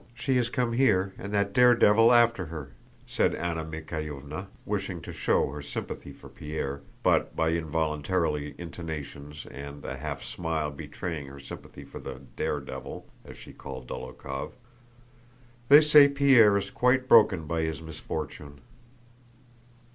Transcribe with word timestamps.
she 0.15 0.35
has 0.35 0.49
come 0.49 0.73
here 0.73 1.13
and 1.19 1.31
that 1.31 1.53
daredevil 1.53 2.11
after 2.11 2.47
her!" 2.47 2.71
said 3.05 3.35
Anna 3.35 3.63
Mikháylovna, 3.63 4.47
wishing 4.65 4.99
to 5.03 5.13
show 5.13 5.51
her 5.51 5.61
sympathy 5.61 6.11
for 6.11 6.27
Pierre, 6.27 6.81
but 7.03 7.35
by 7.35 7.49
involuntary 7.49 8.55
intonations 8.57 9.45
and 9.51 9.85
a 9.85 9.95
half 9.97 10.23
smile 10.23 10.71
betraying 10.71 11.27
her 11.27 11.39
sympathy 11.39 11.83
for 11.83 11.99
the 11.99 12.19
"daredevil," 12.35 13.05
as 13.25 13.37
she 13.37 13.53
called 13.53 13.87
Dólokhov. 13.87 14.53
"They 15.69 15.81
say 15.81 16.07
Pierre 16.07 16.57
is 16.57 16.71
quite 16.71 17.07
broken 17.07 17.45
by 17.45 17.61
his 17.61 17.83
misfortune." 17.83 18.59